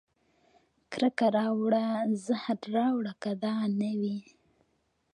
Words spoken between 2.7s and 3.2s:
راوړه